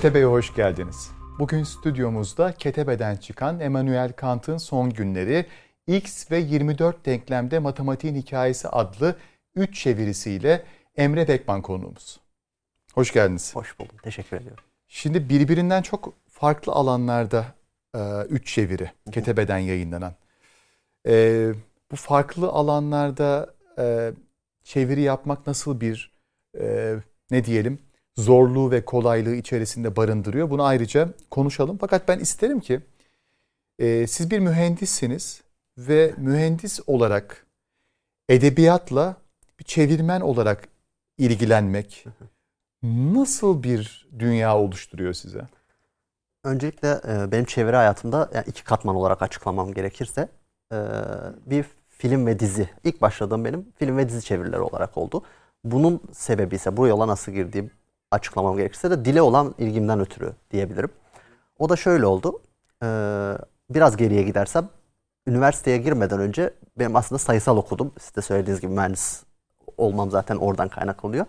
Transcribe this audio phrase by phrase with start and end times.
[0.00, 1.10] Ketebe'ye hoş geldiniz.
[1.38, 5.46] Bugün stüdyomuzda Ketebe'den çıkan Emmanuel Kant'ın Son Günleri,
[5.86, 9.16] X ve 24 denklemde matematiğin hikayesi adlı
[9.54, 10.64] 3 çevirisiyle
[10.96, 12.20] Emre Bekman konuğumuz.
[12.94, 13.56] Hoş geldiniz.
[13.56, 13.96] Hoş buldum.
[14.02, 14.64] Teşekkür ediyorum.
[14.88, 17.46] Şimdi birbirinden çok farklı alanlarda
[18.28, 20.14] 3 e, çeviri Ketebe'den yayınlanan.
[21.06, 21.52] E,
[21.92, 24.12] bu farklı alanlarda e,
[24.64, 26.12] çeviri yapmak nasıl bir
[26.60, 26.94] e,
[27.30, 27.78] ne diyelim
[28.20, 30.50] zorluğu ve kolaylığı içerisinde barındırıyor.
[30.50, 31.78] Bunu ayrıca konuşalım.
[31.80, 32.80] Fakat ben isterim ki
[33.78, 35.42] e, siz bir mühendissiniz
[35.78, 37.46] ve mühendis olarak
[38.28, 39.16] edebiyatla
[39.58, 40.68] bir çevirmen olarak
[41.18, 42.04] ilgilenmek
[42.82, 45.40] nasıl bir dünya oluşturuyor size?
[46.44, 50.28] Öncelikle e, benim çeviri hayatımda yani iki katman olarak açıklamam gerekirse
[50.72, 50.76] e,
[51.46, 52.70] bir film ve dizi.
[52.84, 55.22] İlk başladığım benim film ve dizi çevirileri olarak oldu.
[55.64, 57.70] Bunun sebebi ise bu yola nasıl girdiğim
[58.10, 60.90] açıklamam gerekirse de dile olan ilgimden ötürü diyebilirim.
[61.58, 62.40] O da şöyle oldu.
[62.82, 62.86] Ee,
[63.70, 64.68] biraz geriye gidersem
[65.26, 67.92] üniversiteye girmeden önce benim aslında sayısal okudum.
[68.00, 69.22] Siz de söylediğiniz gibi mühendis
[69.76, 71.26] olmam zaten oradan kaynaklanıyor.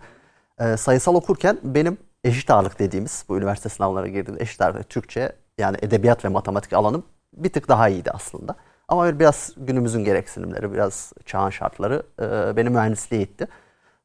[0.60, 5.76] Ee, sayısal okurken benim eşit ağırlık dediğimiz bu üniversite sınavlarına girdiğim eşit ağırlık Türkçe yani
[5.82, 8.56] edebiyat ve matematik alanım bir tık daha iyiydi aslında.
[8.88, 13.48] Ama biraz günümüzün gereksinimleri, biraz çağın şartları e, beni mühendisliğe itti.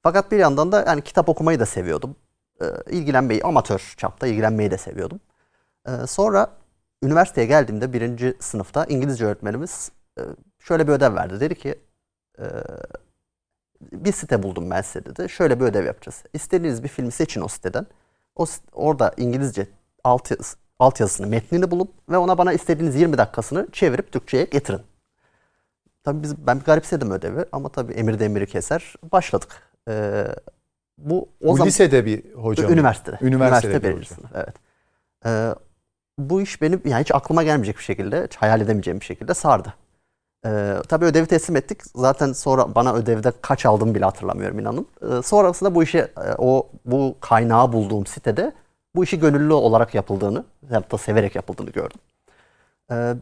[0.04, 2.16] Fakat bir yandan da yani kitap okumayı da seviyordum
[2.62, 5.20] e, ilgilenmeyi, amatör çapta ilgilenmeyi de seviyordum.
[5.88, 6.48] E, sonra
[7.04, 10.22] üniversiteye geldiğimde birinci sınıfta İngilizce öğretmenimiz e,
[10.60, 11.40] şöyle bir ödev verdi.
[11.40, 11.76] Dedi ki
[12.40, 12.46] e,
[13.82, 15.30] bir site buldum ben size dedi.
[15.30, 16.24] Şöyle bir ödev yapacağız.
[16.34, 17.86] İstediğiniz bir filmi seçin o siteden.
[18.36, 19.68] O orada İngilizce
[20.04, 20.32] alt,
[20.80, 24.82] alt yazısını, metnini bulup ve ona bana istediğiniz 20 dakikasını çevirip Türkçe'ye getirin.
[26.04, 28.94] Tabii biz, ben bir garipsedim ödevi ama tabii emir demiri keser.
[29.12, 29.62] Başladık.
[29.88, 30.26] Ee,
[30.98, 33.18] bu o bu zaman lisede bir hoca üniversitede.
[33.22, 34.16] Üniversitede Üniversite bir hoca.
[34.16, 34.56] Sınıf, evet.
[35.26, 35.56] Ee,
[36.18, 39.74] bu iş benim yani hiç aklıma gelmeyecek bir şekilde, hiç hayal edemeyeceğim bir şekilde sardı.
[40.46, 41.82] Ee, tabii ödevi teslim ettik.
[41.96, 44.88] Zaten sonra bana ödevde kaç aldım bile hatırlamıyorum inanın.
[45.02, 48.52] Ee, sonrasında bu işi e, o bu kaynağı bulduğum sitede
[48.96, 52.00] bu işi gönüllü olarak yapıldığını, hatta severek yapıldığını gördüm.
[52.92, 53.14] Ee,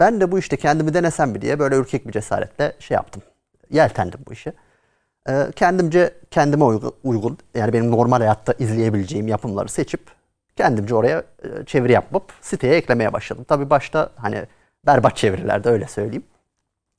[0.00, 3.22] ben de bu işte kendimi denesem mi diye böyle ürkek bir cesaretle şey yaptım.
[3.70, 4.52] Yeltendim bu işe.
[5.28, 6.64] Ee, kendimce kendime
[7.04, 10.00] uygun, yani benim normal hayatta izleyebileceğim yapımları seçip
[10.56, 13.44] kendimce oraya e, çeviri yapıp siteye eklemeye başladım.
[13.48, 14.46] Tabi başta hani
[14.86, 16.24] berbat çevirilerde öyle söyleyeyim.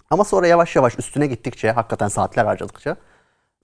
[0.10, 2.96] Ama sonra yavaş yavaş üstüne gittikçe hakikaten saatler harcadıkça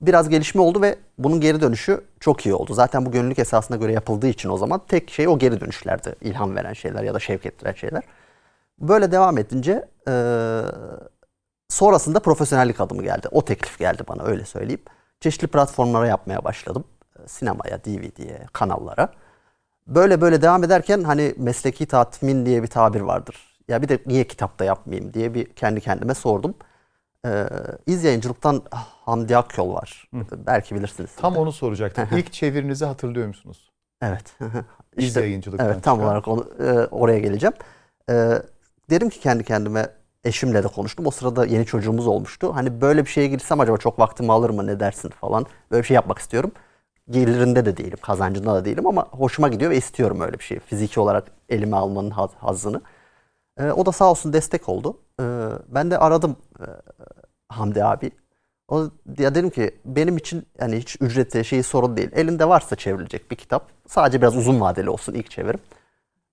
[0.02, 2.74] biraz gelişme oldu ve bunun geri dönüşü çok iyi oldu.
[2.74, 6.16] Zaten bu gönüllülük esasına göre yapıldığı için o zaman tek şey o geri dönüşlerdi.
[6.22, 8.04] ilham veren şeyler ya da şevk ettiren şeyler.
[8.80, 10.12] Böyle devam edince e,
[11.70, 13.28] Sonrasında profesyonellik adımı geldi.
[13.32, 14.82] O teklif geldi bana öyle söyleyeyim.
[15.20, 16.84] Çeşitli platformlara yapmaya başladım.
[17.20, 19.10] Ee, sinemaya, DVD'ye, kanallara.
[19.88, 23.58] Böyle böyle devam ederken hani mesleki tatmin diye bir tabir vardır.
[23.68, 26.56] Ya bir de niye kitapta yapmayayım diye bir kendi kendime sordum.
[27.26, 27.46] Ee,
[27.86, 28.64] İz yayıncılıktan
[29.06, 30.08] Hamdi Akyol var.
[30.14, 30.20] Hı.
[30.48, 31.10] Belki bilirsiniz.
[31.16, 31.40] Tam de.
[31.40, 32.08] onu soracaktım.
[32.18, 33.72] İlk çevirinizi hatırlıyor musunuz?
[34.02, 34.34] Evet.
[34.98, 36.08] İz işte, yayıncılıktan Evet tam çıkan.
[36.10, 37.54] olarak onu, e, oraya geleceğim.
[38.10, 38.42] E,
[38.90, 39.90] dedim ki kendi kendime
[40.24, 41.08] eşimle de konuştum.
[41.08, 42.56] O sırada yeni çocuğumuz olmuştu.
[42.56, 45.46] Hani böyle bir şeye girsem acaba çok vaktimi alır mı ne dersin falan.
[45.72, 46.52] Böyle bir şey yapmak istiyorum.
[47.10, 50.60] Gelirinde de değilim, kazancında da değilim ama hoşuma gidiyor ve istiyorum öyle bir şey.
[50.60, 52.82] Fiziki olarak elime almanın haz, hazzını.
[53.58, 54.98] Ee, o da sağ olsun destek oldu.
[55.20, 55.24] Ee,
[55.68, 56.66] ben de aradım e,
[57.50, 58.12] Hamdi abi.
[58.68, 58.90] O
[59.20, 62.10] ya dedim ki benim için yani hiç ücreti şeyi sorun değil.
[62.14, 63.72] Elinde varsa çevrilecek bir kitap.
[63.88, 65.60] Sadece biraz uzun vadeli olsun ilk çevirim.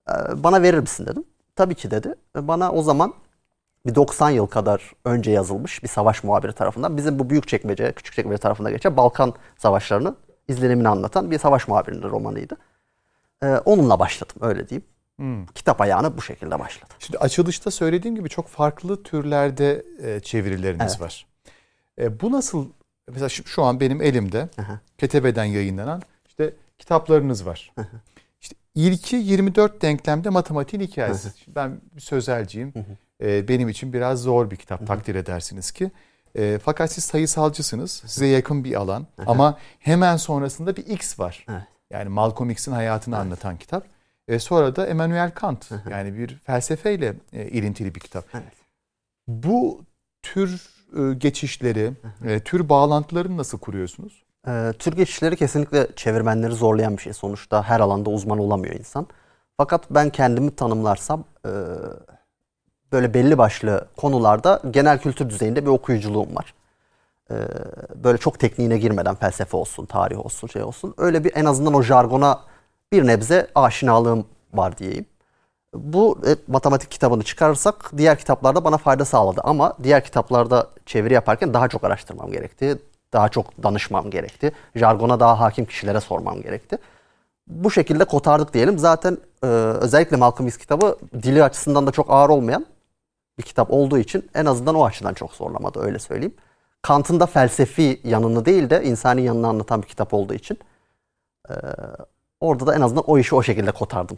[0.09, 1.23] Ee, bana verir misin dedim.
[1.55, 2.15] Tabii ki dedi.
[2.35, 3.13] Bana o zaman
[3.85, 8.15] bir 90 yıl kadar önce yazılmış bir savaş muhabiri tarafından bizim bu büyük çekmece, küçük
[8.15, 10.15] çekmece tarafında geçen Balkan savaşlarını
[10.47, 12.57] izlenimini anlatan bir savaş muhabirinin romanıydı.
[13.43, 14.85] Ee, onunla başladım öyle diyeyim.
[15.15, 15.45] Hmm.
[15.45, 16.93] Kitap ayağına bu şekilde başladı.
[16.99, 21.01] Şimdi açılışta söylediğim gibi çok farklı türlerde e, çevirileriniz evet.
[21.01, 21.25] var.
[21.99, 22.69] E, bu nasıl
[23.07, 24.79] mesela şu, şu an benim elimde Aha.
[24.97, 27.71] Ketebe'den yayınlanan işte kitaplarınız var.
[27.77, 27.87] Aha.
[28.41, 31.29] İşte ilki 24 denklemde matematiğin hikayesi.
[31.47, 32.73] Ben bir sözelciyim.
[32.73, 32.79] Hı
[33.23, 34.87] e, benim için biraz zor bir kitap Hı-hı.
[34.87, 35.91] takdir edersiniz ki.
[36.35, 38.03] E, fakat siz sayısalcısınız.
[38.05, 39.07] Size yakın bir alan.
[39.15, 39.25] Hı-hı.
[39.29, 41.45] Ama hemen sonrasında bir X var.
[41.49, 41.63] Evet.
[41.91, 43.25] Yani Malcolm X'in hayatını evet.
[43.25, 43.83] anlatan kitap.
[44.27, 45.71] E, sonra da Emmanuel Kant.
[45.71, 45.91] Hı-hı.
[45.91, 48.25] Yani bir felsefeyle e, ilintili bir kitap.
[48.33, 48.53] Evet.
[49.27, 49.81] Bu
[50.21, 51.93] tür e, geçişleri,
[52.25, 54.23] e, tür bağlantılarını nasıl kuruyorsunuz?
[54.47, 57.13] E, tür geçişleri kesinlikle çevirmenleri zorlayan bir şey.
[57.13, 59.07] Sonuçta her alanda uzman olamıyor insan.
[59.57, 61.51] Fakat ben kendimi tanımlarsam e,
[62.91, 66.53] böyle belli başlı konularda genel kültür düzeyinde bir okuyuculuğum var.
[67.31, 67.35] Ee,
[67.95, 70.93] böyle çok tekniğine girmeden felsefe olsun, tarih olsun, şey olsun.
[70.97, 72.39] Öyle bir en azından o jargona
[72.91, 75.05] bir nebze aşinalığım var diyeyim.
[75.73, 81.53] Bu e, matematik kitabını çıkarırsak diğer kitaplarda bana fayda sağladı ama diğer kitaplarda çeviri yaparken
[81.53, 82.77] daha çok araştırmam gerekti.
[83.13, 84.51] Daha çok danışmam gerekti.
[84.75, 86.77] Jargona daha hakim kişilere sormam gerekti.
[87.47, 88.79] Bu şekilde kotardık diyelim.
[88.79, 92.65] Zaten e, özellikle Malcolm X kitabı dili açısından da çok ağır olmayan
[93.37, 96.35] bir kitap olduğu için en azından o açıdan çok zorlamadı öyle söyleyeyim.
[96.81, 100.59] Kant'ın da felsefi yanını değil de insani yanını anlatan bir kitap olduğu için
[101.49, 101.53] e,
[102.39, 104.17] orada da en azından o işi o şekilde kotardım.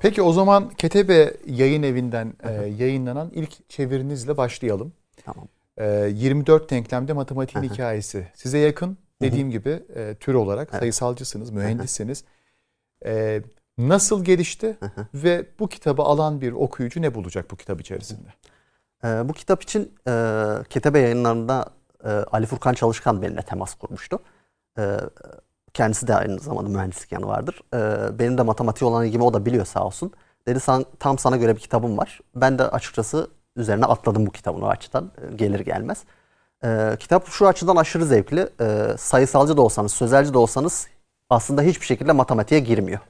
[0.00, 4.92] Peki o zaman Ketebe yayın evinden e, yayınlanan ilk çevirinizle başlayalım.
[5.24, 5.48] Tamam.
[5.76, 8.28] E, 24 denklemde matematiğin hikayesi.
[8.34, 10.80] Size yakın dediğim gibi e, tür olarak evet.
[10.80, 12.24] sayısalcısınız, mühendissiniz.
[13.04, 13.42] E,
[13.78, 14.76] nasıl gelişti
[15.14, 18.28] ve bu kitabı alan bir okuyucu ne bulacak bu kitap içerisinde?
[19.04, 20.12] E, bu kitap için e,
[20.70, 21.66] Ketebe yayınlarında
[22.04, 24.18] e, Ali Furkan Çalışkan benimle temas kurmuştu.
[24.78, 24.96] E,
[25.74, 27.60] kendisi de aynı zamanda mühendislik yanı vardır.
[27.74, 30.12] E, benim de matematiğe olan ilgimi o da biliyor sağ olsun.
[30.46, 32.20] Dedi San, tam sana göre bir kitabım var.
[32.34, 36.04] Ben de açıkçası üzerine atladım bu kitabın o açıdan gelir gelmez.
[36.64, 38.48] E, kitap şu açıdan aşırı zevkli.
[38.60, 40.88] E, sayısalcı da olsanız, sözelci de olsanız
[41.30, 43.00] aslında hiçbir şekilde matematiğe girmiyor.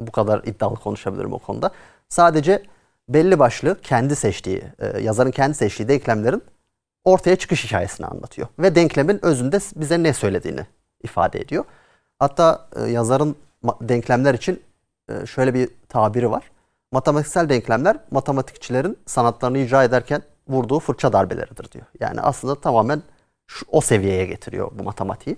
[0.00, 1.70] Bu kadar iddialı konuşabilirim o konuda.
[2.08, 2.62] Sadece
[3.08, 6.42] belli başlı kendi seçtiği, e, yazarın kendi seçtiği denklemlerin
[7.04, 8.48] ortaya çıkış hikayesini anlatıyor.
[8.58, 10.66] Ve denklemin özünde bize ne söylediğini
[11.02, 11.64] ifade ediyor.
[12.18, 13.36] Hatta e, yazarın
[13.80, 14.62] denklemler için
[15.08, 16.50] e, şöyle bir tabiri var.
[16.92, 21.86] Matematiksel denklemler matematikçilerin sanatlarını icra ederken vurduğu fırça darbeleridir diyor.
[22.00, 23.02] Yani aslında tamamen
[23.46, 25.36] şu, o seviyeye getiriyor bu matematiği.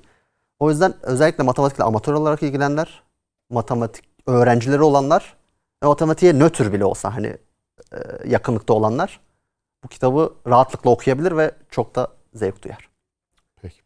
[0.59, 3.03] O yüzden özellikle matematikle amatör olarak ilgilenenler,
[3.51, 5.37] matematik öğrencileri olanlar
[5.83, 7.37] matematiğe nötr bile olsa hani
[8.27, 9.21] yakınlıkta olanlar
[9.85, 12.89] bu kitabı rahatlıkla okuyabilir ve çok da zevk duyar.
[13.63, 13.77] Peki.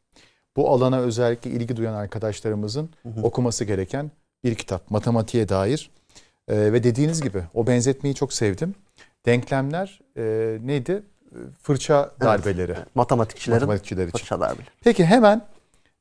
[0.56, 3.22] Bu alana özellikle ilgi duyan arkadaşlarımızın hı hı.
[3.22, 4.10] okuması gereken
[4.44, 4.90] bir kitap.
[4.90, 5.90] Matematiğe dair.
[6.48, 8.74] Ee, ve dediğiniz gibi o benzetmeyi çok sevdim.
[9.26, 10.22] Denklemler e,
[10.62, 11.02] neydi?
[11.62, 12.72] Fırça darbeleri.
[12.72, 12.96] Evet.
[12.96, 14.18] Matematikçilerin Matematikçiler için.
[14.18, 14.70] fırça darbeleri.
[14.80, 15.42] Peki hemen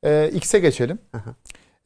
[0.04, 0.98] e, X'e geçelim.
[1.12, 1.34] Hı hı.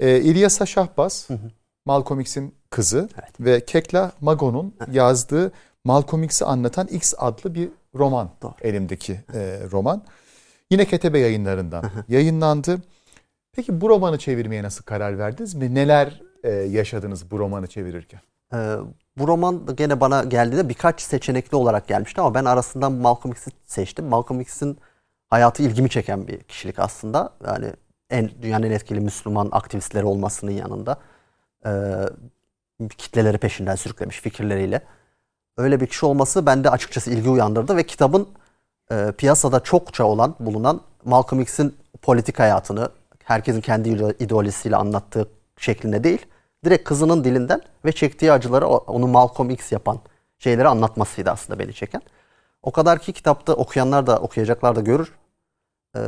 [0.00, 1.50] E, İlyasa Şahbaz, hı hı.
[1.84, 3.40] Malcolm X'in kızı evet.
[3.40, 5.52] ve Kekla Mago'nun yazdığı
[5.84, 8.30] Malcolm X'i anlatan X adlı bir roman.
[8.42, 8.54] Doğru.
[8.62, 10.02] Elimdeki e, roman.
[10.70, 12.82] Yine Ketebe yayınlarından yayınlandı.
[13.52, 15.74] Peki bu romanı çevirmeye nasıl karar verdiniz mi?
[15.74, 18.20] Neler e, yaşadınız bu romanı çevirirken?
[18.54, 18.76] Ee,
[19.18, 24.06] bu roman gene bana geldiğinde birkaç seçenekli olarak gelmişti ama ben arasından Malcolm X'i seçtim.
[24.06, 24.78] Malcolm X'in
[25.30, 27.32] hayatı ilgimi çeken bir kişilik aslında.
[27.46, 27.72] Yani
[28.10, 30.98] en dünyanın en etkili Müslüman aktivistleri olmasının yanında
[31.66, 31.70] e,
[32.98, 34.82] kitleleri peşinden sürüklemiş fikirleriyle
[35.60, 38.28] öyle bir kişi olması bende açıkçası ilgi uyandırdı ve kitabın
[38.90, 42.90] e, piyasada çokça olan, bulunan Malcolm X'in politik hayatını
[43.24, 46.26] herkesin kendi ideolojisiyle anlattığı şeklinde değil,
[46.64, 50.00] direkt kızının dilinden ve çektiği acıları onu Malcolm X yapan
[50.38, 52.02] şeyleri anlatmasıydı aslında beni çeken.
[52.62, 55.12] O kadar ki kitapta okuyanlar da okuyacaklar da görür.
[55.96, 56.00] Ee,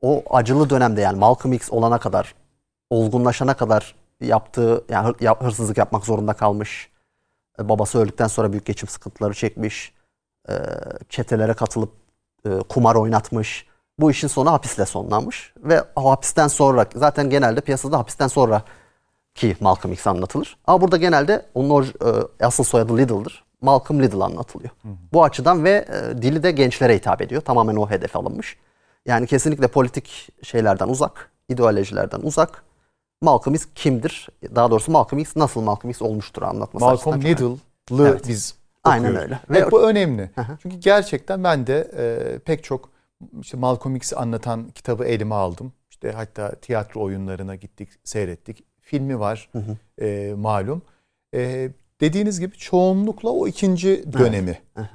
[0.00, 2.34] o acılı dönemde yani Malcolm X olana kadar,
[2.90, 6.90] olgunlaşana kadar yaptığı yani hırsızlık yapmak zorunda kalmış
[7.58, 9.92] babası öldükten sonra büyük geçim sıkıntıları çekmiş.
[10.48, 10.54] E,
[11.08, 11.92] çetelere katılıp
[12.46, 13.66] e, kumar oynatmış.
[13.98, 15.54] Bu işin sonu hapisle sonlanmış.
[15.56, 18.62] Ve hapisten sonra zaten genelde piyasada hapisten sonra
[19.34, 20.56] ki Malcolm X anlatılır.
[20.66, 21.86] Ama burada genelde onun
[22.40, 23.44] asıl soyadı Little'dır.
[23.60, 24.70] Malcolm Little anlatılıyor.
[24.82, 24.92] Hı hı.
[25.12, 25.88] Bu açıdan ve
[26.22, 27.42] dili de gençlere hitap ediyor.
[27.42, 28.56] Tamamen o hedef alınmış.
[29.06, 32.64] Yani kesinlikle politik şeylerden uzak, ideolojilerden uzak
[33.22, 34.28] Malcolm X kimdir?
[34.54, 38.28] Daha doğrusu Malcolm X nasıl Malcolm X olmuştur anlatması Malcolm Little'lı evet.
[38.28, 39.04] biz okuyoruz.
[39.04, 39.40] Aynen öyle.
[39.50, 40.30] Ve bu önemli.
[40.34, 40.58] Hı-hı.
[40.62, 42.90] Çünkü gerçekten ben de e, pek çok
[43.40, 45.72] işte Malcolm X'i anlatan kitabı elime aldım.
[45.90, 48.64] İşte hatta tiyatro oyunlarına gittik, seyrettik.
[48.80, 49.50] Filmi var
[50.00, 50.82] e, malum.
[51.34, 51.70] E,
[52.00, 54.88] dediğiniz gibi çoğunlukla o ikinci dönemi evet.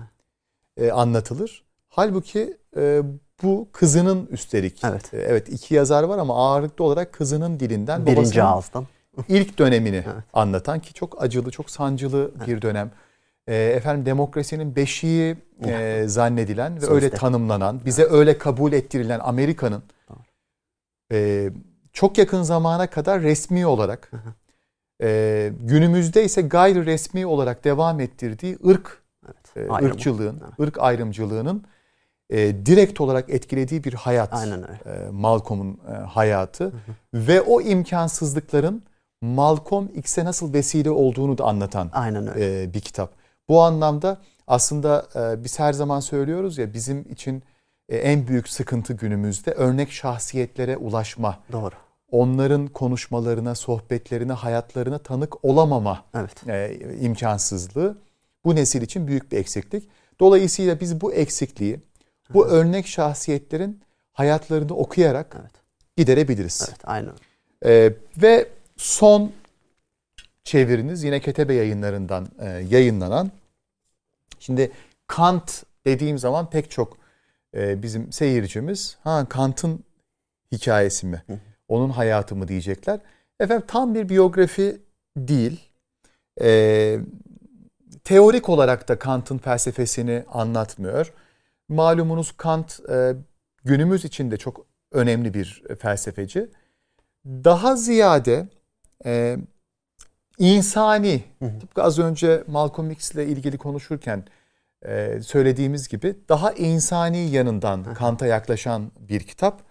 [0.78, 1.64] e, anlatılır.
[1.90, 3.02] Halbuki e,
[3.44, 4.84] bu kızının üstelik.
[4.84, 5.14] Evet.
[5.14, 8.06] E, evet iki yazar var ama ağırlıklı olarak kızının dilinden.
[8.06, 8.88] Birinci ağızdan.
[9.30, 10.24] ilk dönemini evet.
[10.34, 12.48] anlatan ki çok acılı, çok sancılı evet.
[12.48, 12.92] bir dönem.
[13.48, 15.36] E, efendim demokrasinin beşiği
[15.66, 16.94] e, zannedilen ve Sözde.
[16.94, 18.12] öyle tanımlanan, bize evet.
[18.12, 19.84] öyle kabul ettirilen Amerika'nın
[21.12, 21.50] e,
[21.94, 24.12] çok yakın zamana kadar resmi olarak
[25.02, 29.70] e, günümüzde ise gayri resmi olarak devam ettirdiği ırk evet.
[29.70, 30.60] e, ırkçılığın, evet.
[30.60, 31.64] ırk ayrımcılığının
[32.34, 34.34] e, direkt olarak etkilediği bir hayat.
[34.34, 35.06] Aynen öyle.
[35.06, 36.74] E, Malcolm'un e, hayatı hı hı.
[37.14, 38.84] ve o imkansızlıkların
[39.22, 42.64] Malcolm X'e nasıl vesile olduğunu da anlatan Aynen öyle.
[42.64, 43.14] E, bir kitap.
[43.50, 47.44] Bu anlamda aslında e, biz her zaman söylüyoruz ya bizim için
[47.90, 51.40] e, en büyük sıkıntı günümüzde örnek şahsiyetlere ulaşma.
[51.52, 51.76] Doğru.
[52.12, 56.48] onların konuşmalarına, sohbetlerine, hayatlarına tanık olamama evet.
[56.48, 57.98] e, imkansızlığı
[58.46, 59.90] bu nesil için büyük bir eksiklik.
[60.20, 61.80] Dolayısıyla biz bu eksikliği,
[62.30, 62.54] bu evet.
[62.54, 63.82] örnek şahsiyetlerin
[64.14, 65.52] hayatlarını okuyarak evet.
[65.98, 66.66] giderebiliriz.
[66.70, 67.14] Evet, aynen.
[67.66, 69.32] Ee, ve son
[70.44, 73.32] çeviriniz yine Ketebe yayınlarından e, yayınlanan.
[74.40, 74.72] Şimdi
[75.08, 76.98] Kant dediğim zaman pek çok
[77.56, 79.84] e, bizim seyircimiz ha Kant'ın
[80.52, 81.24] hikayesi mi?
[81.68, 83.00] Onun hayatı mı diyecekler.
[83.40, 84.82] Efendim tam bir biyografi
[85.18, 85.70] değil.
[86.42, 87.00] E,
[88.04, 91.14] teorik olarak da Kant'ın felsefesini anlatmıyor.
[91.74, 93.16] Malumunuz Kant e,
[93.64, 96.50] günümüz için de çok önemli bir felsefeci.
[97.26, 98.48] Daha ziyade
[99.06, 99.38] e,
[100.38, 101.24] insani,
[101.60, 104.24] tıpkı az önce Malcolm X ile ilgili konuşurken
[104.86, 109.62] e, söylediğimiz gibi daha insani yanından Kant'a yaklaşan bir kitap.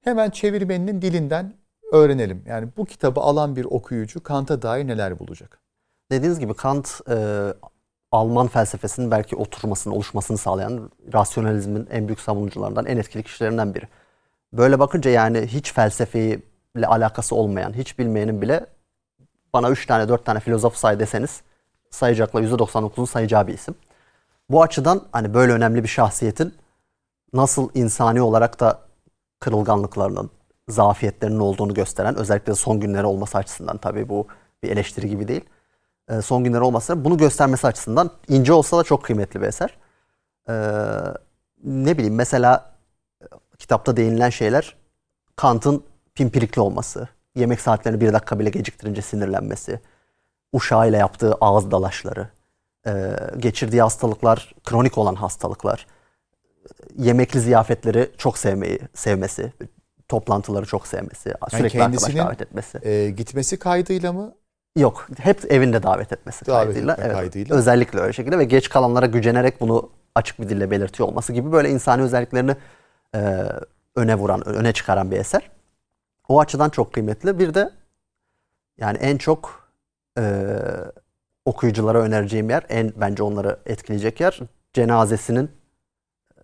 [0.00, 1.54] Hemen çevirmeninin dilinden
[1.92, 2.42] öğrenelim.
[2.46, 5.60] Yani bu kitabı alan bir okuyucu Kant'a dair neler bulacak?
[6.10, 7.14] Dediğiniz gibi Kant e,
[8.14, 13.88] Alman felsefesinin belki oturmasını, oluşmasını sağlayan rasyonalizmin en büyük savunucularından, en etkili kişilerinden biri.
[14.52, 18.66] Böyle bakınca yani hiç felsefeyle alakası olmayan, hiç bilmeyenin bile
[19.54, 21.42] bana 3 tane 4 tane filozof say deseniz
[21.90, 23.74] sayacakla %99'un sayacağı bir isim.
[24.50, 26.54] Bu açıdan hani böyle önemli bir şahsiyetin
[27.32, 28.80] nasıl insani olarak da
[29.40, 30.30] kırılganlıklarının,
[30.68, 34.26] zafiyetlerinin olduğunu gösteren özellikle de son günleri olması açısından tabii bu
[34.62, 35.44] bir eleştiri gibi değil.
[36.08, 39.78] E, son günleri olması bunu göstermesi açısından ince olsa da çok kıymetli bir eser.
[40.48, 40.54] E,
[41.64, 42.74] ne bileyim mesela
[43.22, 43.26] e,
[43.58, 44.76] kitapta değinilen şeyler
[45.36, 45.84] Kant'ın
[46.14, 49.80] pimpirikli olması, yemek saatlerini bir dakika bile geciktirince sinirlenmesi,
[50.52, 52.28] uşağıyla yaptığı ağız dalaşları,
[53.38, 55.86] geçirdiği hastalıklar, kronik olan hastalıklar,
[56.96, 59.52] yemekli ziyafetleri çok sevmeyi, sevmesi,
[60.08, 62.88] toplantıları çok sevmesi, yani sürekli arkadaş davet etmesi.
[62.88, 64.34] E, gitmesi kaydıyla mı
[64.76, 65.06] Yok.
[65.18, 66.96] Hep evinde davet etmesi davet kaydıyla.
[67.00, 67.12] Evet.
[67.12, 67.56] kaydıyla.
[67.56, 71.70] Özellikle öyle şekilde ve geç kalanlara gücenerek bunu açık bir dille belirtiyor olması gibi böyle
[71.70, 72.56] insani özelliklerini
[73.14, 73.44] e,
[73.96, 75.50] öne vuran, öne çıkaran bir eser.
[76.28, 77.38] O açıdan çok kıymetli.
[77.38, 77.70] Bir de
[78.78, 79.68] yani en çok
[80.18, 80.56] e,
[81.44, 84.40] okuyuculara önereceğim yer, en bence onları etkileyecek yer
[84.72, 85.50] cenazesinin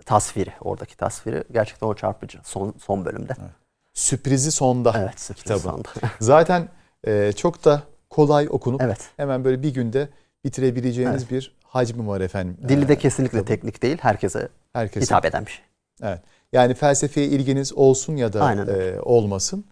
[0.07, 3.33] tasviri, oradaki tasviri gerçekten o çarpıcı son son bölümde.
[3.41, 3.51] Evet.
[3.95, 4.95] Sürprizi sonda.
[4.99, 5.61] Evet, sürprizi kitabı.
[5.61, 5.89] sonda.
[6.21, 6.69] Zaten
[7.07, 9.11] e, çok da kolay okunup evet.
[9.17, 10.09] hemen böyle bir günde
[10.45, 11.31] bitirebileceğiniz evet.
[11.31, 12.57] bir hacmi var efendim.
[12.69, 13.49] Dili de ee, kesinlikle tabii.
[13.49, 13.99] teknik değil.
[14.01, 15.65] Herkese, herkese hitap eden bir şey.
[16.03, 16.21] Evet.
[16.53, 19.65] Yani felsefeye ilginiz olsun ya da e, olmasın.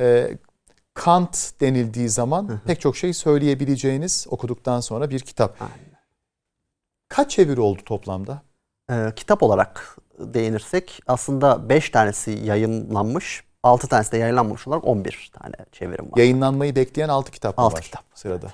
[0.00, 0.30] E,
[0.94, 2.60] Kant denildiği zaman Hı-hı.
[2.66, 5.62] pek çok şey söyleyebileceğiniz okuduktan sonra bir kitap.
[5.62, 5.98] Aynen.
[7.08, 8.42] Kaç çeviri oldu toplamda?
[8.90, 13.44] Ee, kitap olarak değinirsek aslında 5 tanesi yayınlanmış.
[13.68, 16.16] 6 tanesi de yayınlanmamış olarak 11 tane çevirim var.
[16.16, 18.04] Yayınlanmayı bekleyen 6 kitap 6 var kitap.
[18.14, 18.46] sırada.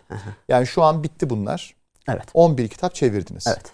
[0.49, 1.75] yani şu an bitti bunlar.
[2.09, 2.25] Evet.
[2.35, 3.47] 11 kitap çevirdiniz.
[3.47, 3.73] Evet.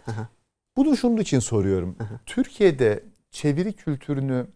[0.76, 1.96] Bunu şunun için soruyorum.
[2.26, 4.46] Türkiye'de çeviri kültürünü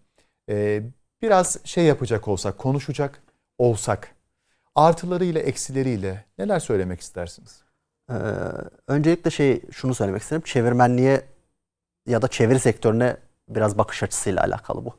[0.48, 0.82] e,
[1.22, 3.22] biraz şey yapacak olsak, konuşacak
[3.58, 4.14] olsak
[4.74, 7.62] artılarıyla eksileriyle neler söylemek istersiniz?
[8.10, 8.14] Ee,
[8.88, 10.42] öncelikle şey şunu söylemek isterim.
[10.42, 11.22] Çevirmenliğe
[12.06, 13.16] ya da çeviri sektörüne
[13.48, 14.96] biraz bakış açısıyla alakalı bu.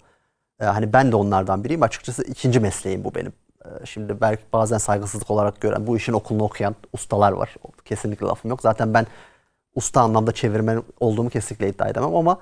[0.62, 1.84] E, hani ben de onlardan biriyim.
[1.84, 3.34] Açıkçası ikinci mesleğim bu benim.
[3.66, 7.56] E, şimdi belki bazen saygısızlık olarak gören, bu işin okulunu okuyan ustalar var.
[7.86, 8.62] Kesinlikle lafım yok.
[8.62, 9.08] Zaten ben
[9.76, 12.40] usta anlamda çevirmen olduğumu kesinlikle iddia edemem ama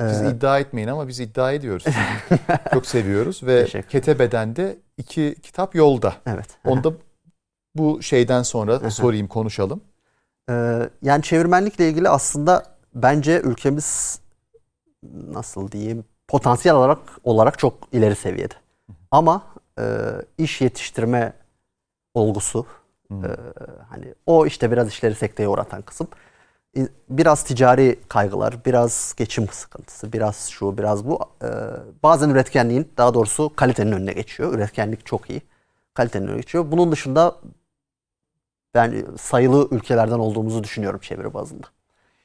[0.00, 1.84] e, siz iddia etmeyin ama biz iddia ediyoruz.
[2.72, 6.14] Çok seviyoruz ve Ketebe'den de iki kitap yolda.
[6.26, 6.48] Evet.
[6.64, 6.92] Onda
[7.74, 9.80] bu şeyden sonra sorayım konuşalım.
[10.50, 12.62] Ee, yani çevirmenlikle ilgili aslında
[12.94, 14.20] bence ülkemiz
[15.12, 18.54] nasıl diyeyim potansiyel olarak olarak çok ileri seviyede.
[19.10, 19.42] Ama
[19.78, 19.84] e,
[20.38, 21.32] iş yetiştirme
[22.14, 22.66] olgusu
[23.10, 23.28] e,
[23.88, 26.08] hani o işte biraz işleri sekteye uğratan kısım.
[27.10, 31.20] Biraz ticari kaygılar, biraz geçim sıkıntısı, biraz şu, biraz bu.
[31.42, 31.48] E,
[32.02, 34.54] bazen üretkenliğin, daha doğrusu kalitenin önüne geçiyor.
[34.54, 35.42] Üretkenlik çok iyi.
[35.94, 36.64] Kalitenin önüne geçiyor.
[36.70, 37.36] Bunun dışında
[38.74, 41.66] ben sayılı ülkelerden olduğumuzu düşünüyorum çeviri bazında.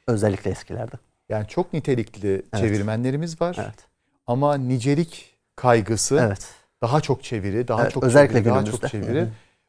[0.07, 0.95] Özellikle eskilerde.
[1.29, 2.45] Yani çok nitelikli evet.
[2.57, 3.57] çevirmenlerimiz var.
[3.59, 3.86] Evet.
[4.27, 6.49] Ama nicelik kaygısı evet.
[6.81, 9.27] daha çok çeviri, daha evet, çok özellikle çeviri, daha çok çeviri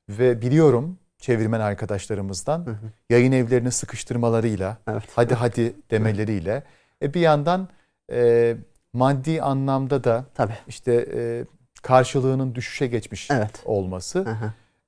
[0.08, 2.78] ve biliyorum çevirmen arkadaşlarımızdan
[3.10, 5.02] yayın evlerini sıkıştırmalarıyla, evet.
[5.14, 6.62] hadi hadi demeleriyle
[7.02, 7.68] e bir yandan
[8.12, 8.56] e,
[8.92, 10.58] maddi anlamda da Tabii.
[10.68, 11.44] işte e,
[11.82, 13.62] karşılığının düşüşe geçmiş evet.
[13.64, 14.26] olması.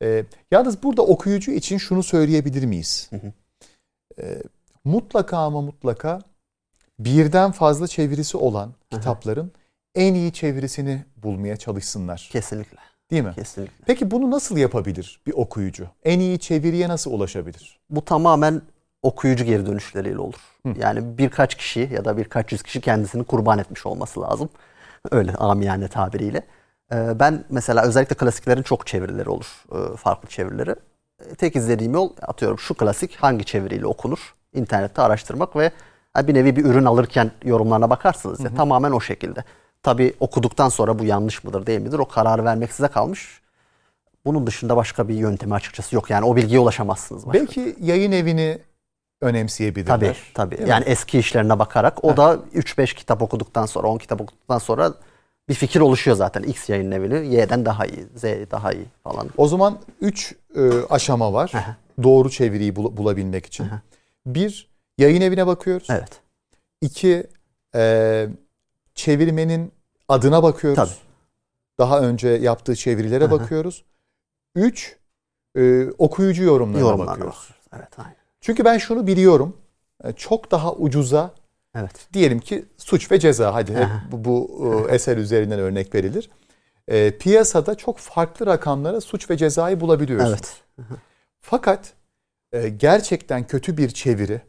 [0.03, 3.11] E, yalnız burada okuyucu için şunu söyleyebilir miyiz?
[4.19, 4.43] E,
[4.85, 6.21] mutlaka ama mutlaka
[6.99, 9.53] birden fazla çevirisi olan kitapların
[9.95, 12.29] en iyi çevirisini bulmaya çalışsınlar.
[12.33, 12.79] Kesinlikle.
[13.11, 13.33] Değil mi?
[13.35, 13.85] Kesinlikle.
[13.87, 15.87] Peki bunu nasıl yapabilir bir okuyucu?
[16.05, 17.79] En iyi çeviriye nasıl ulaşabilir?
[17.91, 18.63] Bu tamamen
[19.03, 20.35] okuyucu geri dönüşleriyle olur.
[20.79, 24.49] Yani birkaç kişi ya da birkaç yüz kişi kendisini kurban etmiş olması lazım.
[25.11, 26.43] Öyle amiyane tabiriyle.
[26.93, 29.65] Ee, Ben mesela özellikle klasiklerin çok çevirileri olur.
[29.73, 30.75] e, Farklı çevirileri.
[31.31, 34.35] E, Tek izlediğim yol atıyorum şu klasik hangi çeviriyle okunur?
[34.55, 35.71] İnternette araştırmak ve
[36.17, 39.45] bir nevi bir ürün alırken yorumlarına bakarsınız ya tamamen o şekilde.
[39.83, 43.41] Tabii okuduktan sonra bu yanlış mıdır değil midir o kararı vermek size kalmış.
[44.25, 46.11] Bunun dışında başka bir yöntemi açıkçası yok.
[46.11, 47.27] Yani o bilgiye ulaşamazsınız.
[47.27, 47.41] Başka.
[47.41, 48.59] Belki yayın evini
[49.21, 49.95] önemseyebilirler.
[50.01, 50.51] Tabii tabii.
[50.51, 50.71] Değil mi?
[50.71, 54.95] yani eski işlerine bakarak o da 3-5 kitap okuduktan sonra 10 kitap okuduktan sonra
[55.49, 56.43] bir fikir oluşuyor zaten.
[56.43, 59.29] X yayın evini Y'den daha iyi, Z daha iyi falan.
[59.37, 60.61] O zaman üç e,
[60.91, 61.53] aşama var.
[62.03, 63.67] Doğru çeviriyi bul- bulabilmek için.
[64.27, 64.69] Bir,
[64.99, 65.87] yayın evine bakıyoruz.
[65.91, 66.21] Evet.
[66.81, 67.27] İki,
[67.75, 68.27] e,
[69.00, 69.73] çevirmenin
[70.09, 70.76] adına bakıyoruz.
[70.76, 70.99] Tabii.
[71.78, 73.85] Daha önce yaptığı çevirilere bakıyoruz.
[74.54, 74.97] Üç,
[75.57, 77.37] e, okuyucu yorumlarına Yorumlarına bakıyoruz.
[77.37, 77.61] bakıyoruz.
[77.76, 78.16] Evet, aynen.
[78.40, 79.57] Çünkü ben şunu biliyorum.
[80.04, 81.30] e, Çok daha ucuza
[81.75, 82.09] Evet.
[82.12, 86.30] diyelim ki suç ve ceza hadi hep bu, bu e, eser üzerinden örnek verilir.
[86.88, 90.40] E, piyasada çok farklı rakamlara suç ve cezayı bulabiliyorsunuz.
[90.78, 90.88] Evet.
[91.40, 91.92] Fakat
[92.52, 94.40] e, gerçekten kötü bir çeviri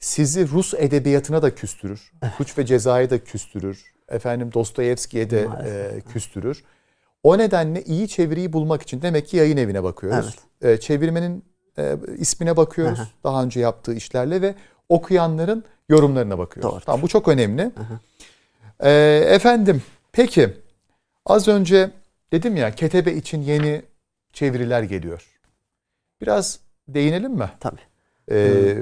[0.00, 2.12] sizi Rus edebiyatına da küstürür.
[2.38, 3.92] Suç ve cezayı da küstürür.
[4.08, 6.64] Efendim Dostoyevski'ye de e, küstürür.
[7.22, 10.36] O nedenle iyi çeviriyi bulmak için demek ki yayın evine bakıyoruz.
[10.62, 11.44] E, çevirmenin
[11.78, 12.98] e, ismine bakıyoruz.
[13.24, 14.54] Daha önce yaptığı işlerle ve
[14.88, 16.72] okuyanların yorumlarına bakıyoruz.
[16.72, 16.80] Doğru.
[16.80, 17.70] Tamam bu çok önemli.
[18.80, 18.90] E,
[19.28, 20.50] efendim peki
[21.26, 21.90] az önce
[22.32, 23.82] dedim ya ketebe için yeni
[24.32, 25.26] çeviriler geliyor.
[26.20, 27.50] Biraz değinelim mi?
[27.60, 27.80] Tabii.
[28.30, 28.78] Ee,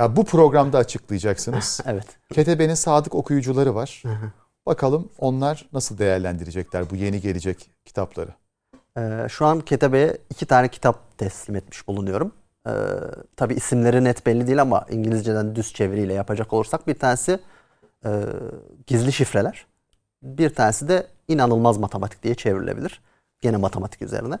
[0.00, 1.80] ya bu programda açıklayacaksınız.
[1.86, 2.06] Evet.
[2.32, 4.02] Ketebe'nin sadık okuyucuları var.
[4.66, 8.30] Bakalım onlar nasıl değerlendirecekler bu yeni gelecek kitapları.
[8.98, 12.32] Ee, şu an Ketebe'ye iki tane kitap teslim etmiş bulunuyorum.
[12.66, 12.70] Ee,
[13.36, 17.38] tabii isimleri net belli değil ama İngilizceden düz çeviriyle yapacak olursak bir tanesi
[18.04, 18.10] e,
[18.86, 19.66] Gizli Şifreler.
[20.22, 23.00] Bir tanesi de İnanılmaz Matematik diye çevrilebilir.
[23.40, 24.38] Gene matematik üzerine.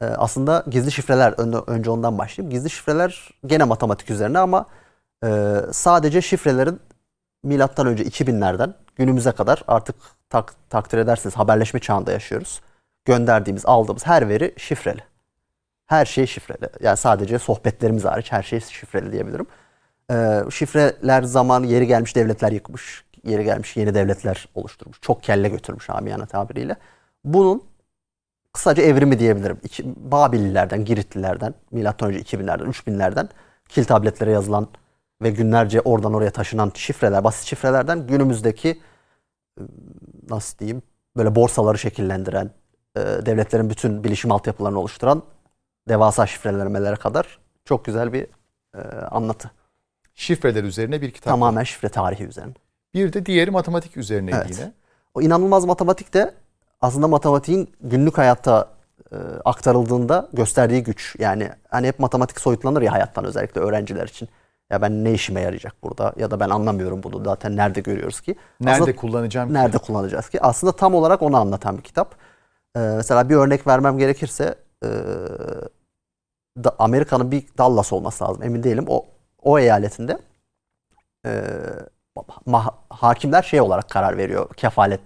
[0.00, 2.50] Ee, aslında Gizli Şifreler, ön- önce ondan başlayayım.
[2.50, 4.66] Gizli Şifreler gene matematik üzerine ama
[5.24, 6.80] e, sadece şifrelerin
[7.42, 9.96] milattan önce 2000'lerden günümüze kadar artık
[10.30, 12.60] tak, takdir edersiniz haberleşme çağında yaşıyoruz.
[13.04, 15.00] Gönderdiğimiz, aldığımız her veri şifreli.
[15.86, 16.68] Her şey şifreli.
[16.80, 19.46] Yani sadece sohbetlerimiz hariç her şey şifreli diyebilirim.
[20.10, 23.04] Ee, şifreler zaman yeri gelmiş devletler yıkmış.
[23.24, 24.98] Yeri gelmiş yeni devletler oluşturmuş.
[25.00, 26.76] Çok kelle götürmüş amiyane tabiriyle.
[27.24, 27.62] Bunun
[28.52, 29.58] kısaca evrimi diyebilirim.
[29.62, 31.54] İki, Babililerden, Giritlilerden,
[32.02, 33.28] önce 2000'lerden, 3000'lerden
[33.68, 34.68] kil tabletlere yazılan
[35.22, 38.80] ve günlerce oradan oraya taşınan şifreler, basit şifrelerden günümüzdeki
[39.58, 39.62] e,
[40.30, 40.82] nasıl diyeyim
[41.16, 42.50] böyle borsaları şekillendiren,
[42.96, 45.22] e, devletlerin bütün bilişim altyapılarını oluşturan
[45.88, 48.26] devasa şifrelemelere kadar çok güzel bir
[48.74, 49.50] e, anlatı.
[50.14, 51.30] Şifreler üzerine bir kitap.
[51.30, 52.54] Tamamen şifre tarihi üzerine.
[52.94, 54.50] Bir de diğeri matematik üzerine Evet.
[54.50, 54.72] yine.
[55.14, 56.34] O inanılmaz matematik de
[56.80, 58.68] aslında matematiğin günlük hayatta
[59.12, 61.16] e, aktarıldığında gösterdiği güç.
[61.18, 64.28] Yani hani hep matematik soyutlanır ya hayattan özellikle öğrenciler için.
[64.70, 68.34] Ya ben ne işime yarayacak burada ya da ben anlamıyorum bunu zaten nerede görüyoruz ki.
[68.60, 69.54] Nerede Aslında kullanacağım ki?
[69.54, 70.40] nerede kullanacağız ki?
[70.42, 72.14] Aslında tam olarak onu anlatan bir kitap.
[72.76, 74.54] Ee, mesela bir örnek vermem gerekirse
[74.84, 74.88] e,
[76.64, 78.84] da- Amerika'nın bir Dallas olması lazım emin değilim.
[78.88, 79.06] O
[79.42, 80.18] o eyaletinde
[81.26, 81.42] e,
[82.46, 85.00] ma- hakimler şey olarak karar veriyor kefalet.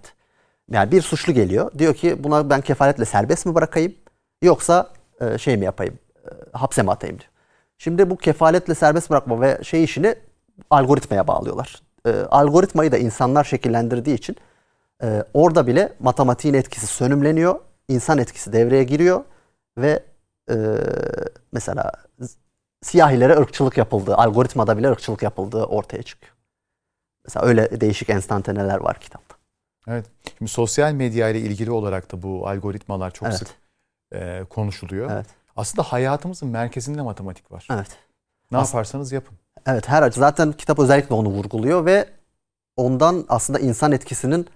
[0.71, 3.95] Yani bir suçlu geliyor diyor ki buna ben kefaletle serbest mi bırakayım
[4.43, 7.31] yoksa e, şey mi yapayım e, hapse mi atayım diyor.
[7.83, 10.15] Şimdi bu kefaletle serbest bırakma ve şey işini
[10.71, 11.83] algoritmaya bağlıyorlar.
[12.07, 14.37] E, algoritmayı da insanlar şekillendirdiği için
[15.03, 19.25] e, orada bile matematiğin etkisi sönümleniyor, insan etkisi devreye giriyor
[19.79, 20.03] ve
[20.51, 20.57] e,
[21.53, 21.93] mesela
[22.83, 26.33] siyahilere ırkçılık yapıldığı, algoritmada bile ırkçılık yapıldığı ortaya çıkıyor.
[27.25, 29.37] Mesela öyle değişik enstantaneler var kitapta.
[29.89, 30.07] Evet.
[30.39, 33.39] Şimdi sosyal medya ile ilgili olarak da bu algoritmalar çok Evet.
[33.39, 33.49] sık
[34.13, 35.11] e, konuşuluyor.
[35.11, 35.42] Evet.
[35.57, 37.69] Aslında hayatımızın merkezinde matematik var.
[37.71, 37.99] Evet.
[38.51, 39.39] Ne As- yaparsanız yapın.
[39.67, 42.09] Evet her açı zaten kitap özellikle onu vurguluyor ve
[42.77, 44.47] ondan aslında insan etkisinin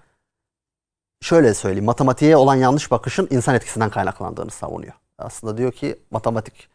[1.20, 4.92] şöyle söyleyeyim matematiğe olan yanlış bakışın insan etkisinden kaynaklandığını savunuyor.
[5.18, 6.68] Aslında diyor ki matematik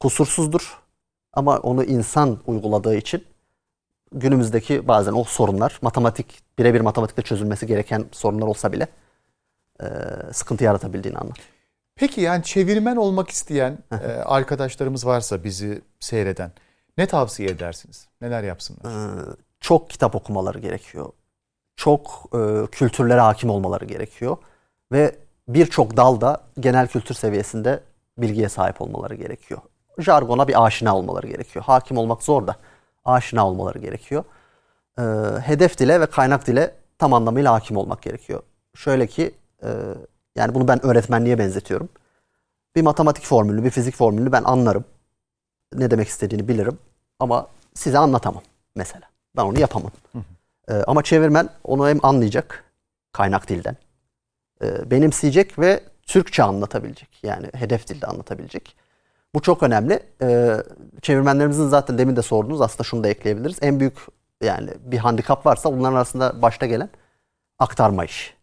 [0.00, 0.78] kusursuzdur
[1.32, 3.24] ama onu insan uyguladığı için
[4.12, 8.88] günümüzdeki bazen o sorunlar matematik birebir matematikte çözülmesi gereken sorunlar olsa bile
[9.82, 9.86] e,
[10.32, 11.48] sıkıntı yaratabildiğini anlatıyor.
[11.98, 16.52] Peki yani çevirmen olmak isteyen e, arkadaşlarımız varsa bizi seyreden
[16.98, 18.08] ne tavsiye edersiniz?
[18.20, 18.90] Neler yapsınlar?
[18.90, 21.06] Ee, çok kitap okumaları gerekiyor.
[21.76, 24.36] Çok e, kültürlere hakim olmaları gerekiyor.
[24.92, 25.16] Ve
[25.48, 27.80] birçok dalda genel kültür seviyesinde
[28.18, 29.60] bilgiye sahip olmaları gerekiyor.
[29.98, 31.64] Jargona bir aşina olmaları gerekiyor.
[31.64, 32.56] Hakim olmak zor da
[33.04, 34.24] aşina olmaları gerekiyor.
[34.98, 35.02] Ee,
[35.40, 38.42] hedef dile ve kaynak dile tam anlamıyla hakim olmak gerekiyor.
[38.74, 39.68] Şöyle ki e,
[40.38, 41.88] yani bunu ben öğretmenliğe benzetiyorum.
[42.76, 44.84] Bir matematik formülünü, bir fizik formülünü ben anlarım.
[45.74, 46.78] Ne demek istediğini bilirim.
[47.18, 48.42] Ama size anlatamam
[48.74, 49.08] mesela.
[49.36, 49.90] Ben onu yapamam.
[50.12, 50.22] Hı hı.
[50.68, 52.64] Ee, ama çevirmen onu hem anlayacak
[53.12, 53.76] kaynak dilden.
[54.62, 57.08] E, benimseyecek ve Türkçe anlatabilecek.
[57.22, 58.76] Yani hedef dilde anlatabilecek.
[59.34, 60.00] Bu çok önemli.
[60.22, 60.56] E,
[61.02, 63.58] çevirmenlerimizin zaten demin de sordunuz aslında şunu da ekleyebiliriz.
[63.62, 63.98] En büyük
[64.42, 66.88] yani bir handikap varsa bunların arasında başta gelen
[67.58, 68.34] aktarma iş.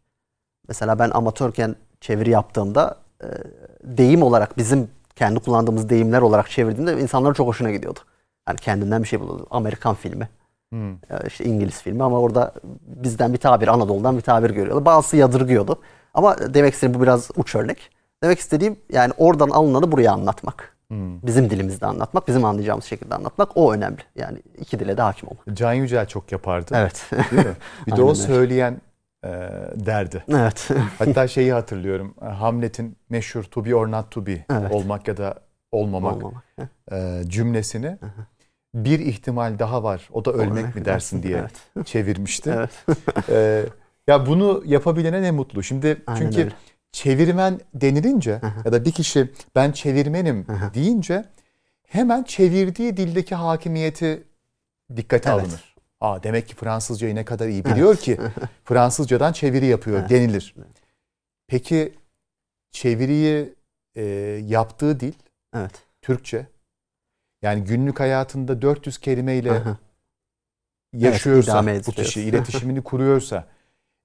[0.67, 3.27] Mesela ben amatörken çeviri yaptığımda e,
[3.83, 7.99] deyim olarak bizim kendi kullandığımız deyimler olarak çevirdiğimde insanların çok hoşuna gidiyordu.
[8.47, 9.47] Yani kendinden bir şey buluyordu.
[9.51, 10.29] Amerikan filmi.
[10.71, 10.95] Hmm.
[11.27, 12.53] İşte İngiliz filmi ama orada
[13.03, 14.85] bizden bir tabir, Anadolu'dan bir tabir görüyordu.
[14.85, 15.79] Bazısı yadırgıyordu.
[16.13, 17.89] Ama demek istediğim bu biraz uç örnek.
[18.23, 20.75] Demek istediğim yani oradan alınanı buraya anlatmak.
[20.87, 21.21] Hmm.
[21.21, 24.01] Bizim dilimizde anlatmak, bizim anlayacağımız şekilde anlatmak o önemli.
[24.15, 25.57] Yani iki dile de hakim olmak.
[25.57, 26.71] Can Yücel çok yapardı.
[26.75, 27.11] Evet.
[27.31, 27.55] Değil mi?
[27.87, 28.81] Bir de o söyleyen
[29.75, 30.23] derdi.
[30.29, 30.69] Evet.
[30.99, 32.15] Hatta şeyi hatırlıyorum.
[32.21, 34.71] Hamlet'in meşhur to be or not to be evet.
[34.71, 35.35] olmak ya da
[35.71, 36.43] olmamak, olmamak
[36.91, 37.97] e, cümlesini
[38.75, 40.09] bir ihtimal daha var.
[40.11, 41.85] O da ölmek mi dersin diye evet.
[41.87, 42.55] çevirmişti.
[42.55, 42.85] Evet.
[43.29, 43.65] ee,
[44.07, 45.63] ya bunu yapabilene ne mutlu.
[45.63, 46.51] Şimdi Aynen çünkü öyle.
[46.91, 51.25] çevirmen denilince ya da bir kişi ben çevirmenim deyince
[51.87, 54.23] hemen çevirdiği dildeki hakimiyeti
[54.95, 55.41] dikkate evet.
[55.41, 55.74] alınır.
[56.01, 58.17] Aa demek ki Fransızcayı ne kadar iyi biliyor ki
[58.63, 60.55] Fransızcadan çeviri yapıyor denilir.
[61.47, 61.93] Peki
[62.71, 63.55] çeviriyi
[63.95, 64.03] e,
[64.45, 65.13] yaptığı dil
[65.55, 65.71] evet.
[66.01, 66.47] Türkçe
[67.41, 69.63] yani günlük hayatında 400 kelimeyle
[70.93, 73.47] yaşıyorsa evet, bu kişi iletişimini kuruyorsa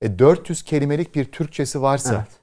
[0.00, 2.40] e 400 kelimelik bir Türkçesi varsa evet.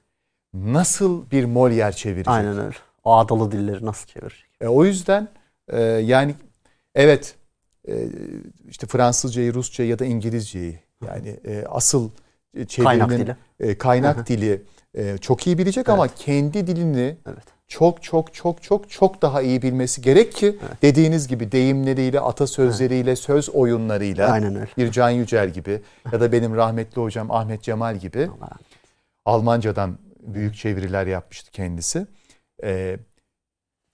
[0.54, 2.28] nasıl bir Molière çevirecek?
[2.28, 2.76] Aynen öyle.
[3.04, 4.48] O adalı dilleri nasıl çevirecek?
[4.60, 5.28] E, o yüzden
[5.68, 6.34] e, yani
[6.94, 7.37] evet
[8.68, 12.10] işte Fransızcayı, Rusçayı ya da İngilizceyi yani e, asıl
[12.68, 14.62] çevirinin kaynak dili, e, kaynak dili
[14.94, 15.98] e, çok iyi bilecek evet.
[15.98, 20.82] ama kendi dilini evet çok çok çok çok çok daha iyi bilmesi gerek ki evet.
[20.82, 23.18] dediğiniz gibi deyimleriyle, atasözleriyle, evet.
[23.18, 24.68] söz oyunlarıyla Aynen öyle.
[24.76, 25.80] bir Can Yücel gibi
[26.12, 28.30] ya da benim rahmetli hocam Ahmet Cemal gibi
[29.24, 32.06] Almancadan büyük çeviriler yapmıştı kendisi.
[32.64, 32.96] Ee,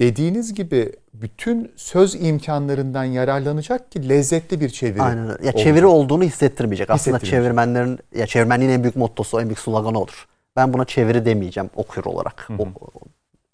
[0.01, 5.03] dediğiniz gibi bütün söz imkanlarından yararlanacak ki lezzetli bir çeviri.
[5.03, 5.47] Aynen öyle.
[5.47, 6.91] Ya çeviri olduğunu hissettirmeyecek.
[6.91, 10.29] Aslında çevirmenlerin ya çevirmenliğin en büyük mottosu, en büyük sloganı odur.
[10.57, 12.45] Ben buna çeviri demeyeceğim okur olarak.
[12.49, 12.63] Hı hı.
[12.63, 12.69] O,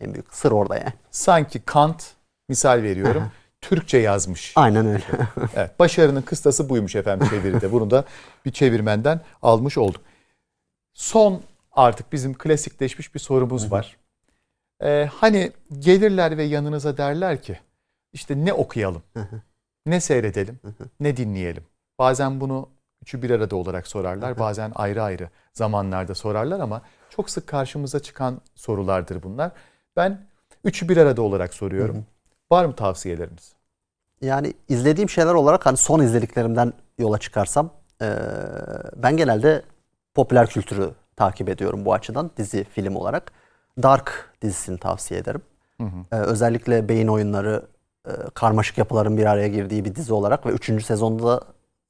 [0.00, 0.92] en büyük sır orada yani.
[1.10, 2.04] Sanki Kant
[2.48, 3.22] misal veriyorum.
[3.60, 4.52] Türkçe yazmış.
[4.56, 5.04] Aynen öyle.
[5.56, 7.72] evet, başarının kıstası buymuş efendim çeviride.
[7.72, 8.04] Bunu da
[8.44, 10.00] bir çevirmenden almış olduk.
[10.94, 11.40] Son
[11.72, 13.96] artık bizim klasikleşmiş bir sorumuz var.
[14.82, 17.58] Ee, hani gelirler ve yanınıza derler ki
[18.12, 19.02] işte ne okuyalım,
[19.86, 20.60] ne seyredelim,
[21.00, 21.64] ne dinleyelim.
[21.98, 22.68] Bazen bunu
[23.02, 28.40] üçü bir arada olarak sorarlar, bazen ayrı ayrı zamanlarda sorarlar ama çok sık karşımıza çıkan
[28.54, 29.52] sorulardır bunlar.
[29.96, 30.26] Ben
[30.64, 31.96] üçü bir arada olarak soruyorum.
[31.96, 32.04] Hı hı.
[32.50, 33.54] Var mı tavsiyeleriniz?
[34.20, 37.70] Yani izlediğim şeyler olarak hani son izlediklerimden yola çıkarsam
[38.02, 38.16] e,
[38.96, 39.62] ben genelde
[40.14, 43.32] popüler kültürü takip ediyorum bu açıdan dizi film olarak.
[43.82, 45.42] Dark dizisini tavsiye ederim.
[45.80, 46.16] Hı hı.
[46.16, 47.62] E, özellikle beyin oyunları,
[48.06, 51.40] e, karmaşık yapıların bir araya girdiği bir dizi olarak ve üçüncü sezonda da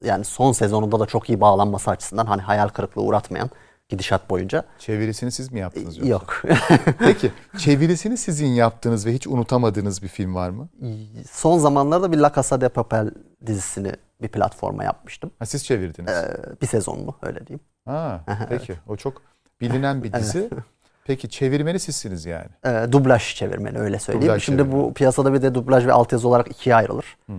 [0.03, 3.49] yani son sezonunda da çok iyi bağlanması açısından hani hayal kırıklığı uğratmayan
[3.89, 4.63] gidişat boyunca.
[4.79, 6.09] Çevirisini siz mi yaptınız yoksa?
[6.09, 6.41] Yok.
[6.99, 10.69] Peki çevirisini sizin yaptığınız ve hiç unutamadığınız bir film var mı?
[11.31, 13.11] Son zamanlarda bir La Casa de Papel
[13.45, 15.31] dizisini bir platforma yapmıştım.
[15.39, 16.11] Ha, siz çevirdiniz.
[16.11, 17.59] Ee, bir sezon mu öyle diyeyim.
[17.85, 19.21] Ha, peki o çok
[19.61, 20.49] bilinen bir dizi.
[21.05, 22.49] Peki çevirmeni sizsiniz yani.
[22.65, 24.27] E, dublaj çevirmeni öyle söyleyeyim.
[24.27, 24.83] Dublaj Şimdi çevirmeni.
[24.83, 27.17] bu piyasada bir de dublaj ve altyazı olarak ikiye ayrılır.
[27.29, 27.33] Hı.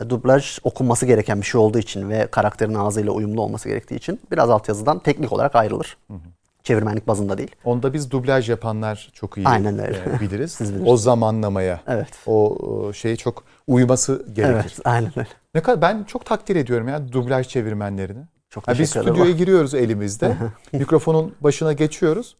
[0.00, 4.20] E, dublaj okunması gereken bir şey olduğu için ve karakterin ağzıyla uyumlu olması gerektiği için
[4.30, 5.96] biraz altyazıdan teknik olarak ayrılır.
[6.06, 6.18] Hı hı.
[6.62, 7.56] Çevirmenlik bazında değil.
[7.64, 9.98] Onda biz dublaj yapanlar çok iyi Aynen öyle.
[10.16, 10.52] E, biliriz.
[10.52, 10.92] Siz bilirsiniz.
[10.92, 12.08] O zamanlamaya, evet.
[12.26, 14.54] o şeyi çok uyması gerekir.
[14.54, 15.28] Evet, aynen öyle.
[15.54, 18.22] Ne kadar ben çok takdir ediyorum ya dublaj çevirmenlerini.
[18.50, 20.36] Çok yani biz stüdyoya giriyoruz elimizde.
[20.72, 22.36] mikrofonun başına geçiyoruz.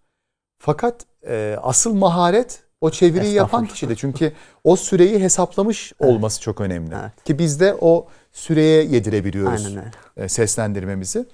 [0.58, 4.32] Fakat e, asıl maharet o çeviriyi yapan kişi de çünkü
[4.64, 6.12] o süreyi hesaplamış evet.
[6.12, 6.94] olması çok önemli.
[7.00, 7.24] Evet.
[7.24, 9.90] Ki biz de o süreye yedirebiliyoruz Aynen öyle.
[10.16, 11.26] E, seslendirmemizi.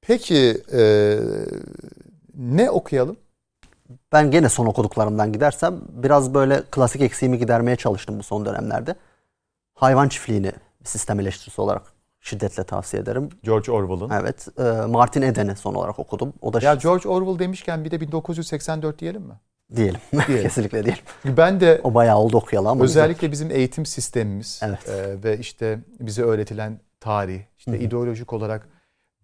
[0.00, 1.18] Peki e,
[2.34, 3.16] ne okuyalım?
[4.12, 8.94] Ben gene son okuduklarımdan gidersem biraz böyle klasik eksiğimi gidermeye çalıştım bu son dönemlerde.
[9.74, 10.52] Hayvan çiftliğini
[10.84, 11.97] sistem eleştirisi olarak
[12.28, 13.28] Şiddetle tavsiye ederim.
[13.42, 14.10] George Orwell'ın.
[14.22, 14.48] Evet.
[14.58, 16.32] e, Martin Eden'i son olarak okudum.
[16.42, 19.34] O da Ya şi- George Orwell demişken bir de 1984 diyelim mi?
[19.76, 20.00] diyelim.
[20.26, 20.42] Diyelim.
[20.42, 21.02] Kesinlikle diyelim.
[21.22, 22.84] Çünkü Ben de O bayağı oldu okuyalı ama.
[22.84, 23.02] güzel.
[23.02, 24.88] özellikle bizim eğitim sistemimiz Evet.
[24.88, 27.80] e, ve işte bize öğretilen tarih, işte Hı hı.
[27.80, 28.68] ideolojik olarak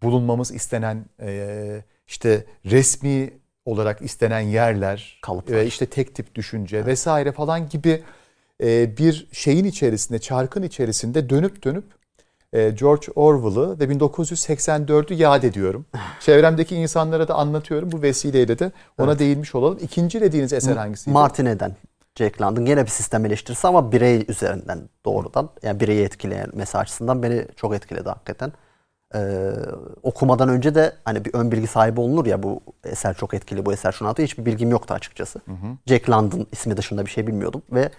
[0.02, 3.30] bulunmamız istenen e, işte resmi
[3.64, 5.56] olarak istenen yerler Kalıplar.
[5.56, 8.02] ve işte tek tip düşünce vesaire falan gibi
[8.62, 11.84] e, bir şeyin içerisinde, çarkın içerisinde dönüp dönüp
[12.54, 15.86] George Orwell'ı ve 1984'ü yad ediyorum.
[16.20, 17.92] Çevremdeki insanlara da anlatıyorum.
[17.92, 19.78] Bu vesileyle de ona değinmiş olalım.
[19.82, 21.14] İkinci dediğiniz eser hangisiydi?
[21.14, 21.76] Martin Eden.
[22.18, 27.22] Jack London gene bir sistem eleştirisi ama birey üzerinden doğrudan yani bireyi etkileyen mesaj açısından
[27.22, 28.52] beni çok etkiledi hakikaten.
[29.14, 29.50] Ee,
[30.02, 33.72] okumadan önce de hani bir ön bilgi sahibi olunur ya bu eser çok etkili bu
[33.72, 35.40] eser şunu anlatıyor hiçbir bilgim yoktu açıkçası.
[35.86, 37.90] Jack London ismi dışında bir şey bilmiyordum ve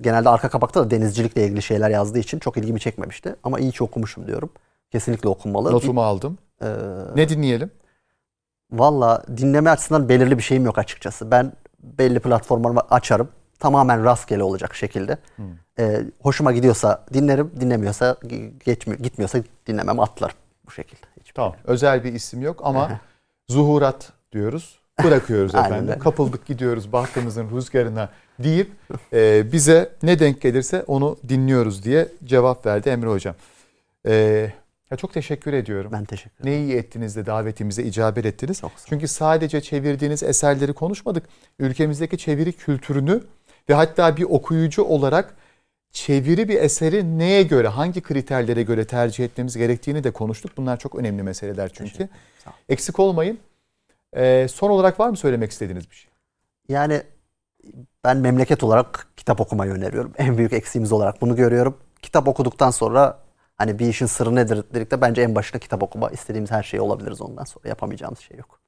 [0.00, 3.84] genelde arka kapakta da denizcilikle ilgili şeyler yazdığı için çok ilgimi çekmemişti ama iyi ki
[3.84, 4.50] okumuşum diyorum.
[4.90, 5.72] Kesinlikle okunmalı.
[5.72, 6.38] Notumu aldım.
[6.62, 6.66] Ee,
[7.16, 7.70] Ne dinleyelim?
[8.72, 11.30] Valla dinleme açısından belirli bir şeyim yok açıkçası.
[11.30, 13.28] Ben belli platformlarımı açarım.
[13.58, 15.18] Tamamen rastgele olacak şekilde.
[15.78, 18.16] Ee, hoşuma gidiyorsa dinlerim, dinlemiyorsa
[18.64, 20.36] geçmiyor, gitmiyorsa dinlemem atlarım
[20.66, 21.06] bu şekilde.
[21.20, 21.54] Hiç Tamam.
[21.64, 23.00] Özel bir isim yok ama
[23.48, 24.80] zuhurat diyoruz.
[25.04, 25.98] Bırakıyoruz efendim.
[25.98, 28.08] Kapıldık gidiyoruz bahtımızın rüzgarına
[28.44, 28.70] deyip
[29.12, 33.34] e, bize ne denk gelirse onu dinliyoruz diye cevap verdi Emre Hocam.
[34.06, 34.14] E,
[34.90, 35.90] ya çok teşekkür ediyorum.
[35.92, 36.58] Ben teşekkür ederim.
[36.58, 38.60] Ne iyi ettiniz de davetimize icabet ettiniz.
[38.60, 38.72] Çok.
[38.86, 41.24] Çünkü sadece çevirdiğiniz eserleri konuşmadık.
[41.58, 43.22] Ülkemizdeki çeviri kültürünü
[43.68, 45.34] ve hatta bir okuyucu olarak
[45.92, 50.52] çeviri bir eseri neye göre, hangi kriterlere göre tercih etmemiz gerektiğini de konuştuk.
[50.56, 52.08] Bunlar çok önemli meseleler çünkü.
[52.68, 53.38] Eksik olmayın.
[54.16, 56.10] Ee, son olarak var mı söylemek istediğiniz bir şey?
[56.68, 57.02] Yani
[58.04, 60.12] ben memleket olarak kitap okumayı öneriyorum.
[60.18, 61.78] En büyük eksiğimiz olarak bunu görüyorum.
[62.02, 63.18] Kitap okuduktan sonra
[63.56, 66.10] hani bir işin sırrı nedir dedik de bence en başında kitap okuma.
[66.10, 67.68] İstediğimiz her şey olabiliriz ondan sonra.
[67.68, 68.60] Yapamayacağımız şey yok.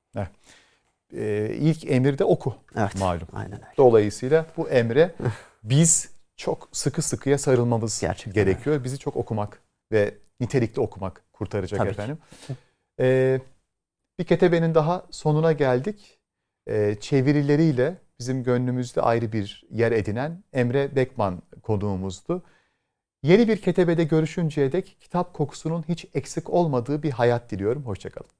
[1.17, 2.95] Ee, ilk emir de oku Evet.
[3.01, 3.29] malum.
[3.33, 3.75] Aynen öyle.
[3.77, 5.15] Dolayısıyla bu emre
[5.63, 8.85] biz çok sıkı sıkıya sarılmamız Gerçekten gerekiyor.
[8.85, 11.93] Bizi çok okumak ve nitelikli okumak kurtaracak Tabii ki.
[11.93, 12.19] efendim.
[13.01, 13.41] Ee,
[14.19, 16.19] bir ketebenin daha sonuna geldik.
[16.67, 22.43] Ee, çevirileriyle bizim gönlümüzde ayrı bir yer edinen Emre Bekman konuğumuzdu.
[23.23, 27.87] Yeni bir ketebede görüşünceye dek kitap kokusunun hiç eksik olmadığı bir hayat diliyorum.
[27.87, 28.31] Hoşçakalın.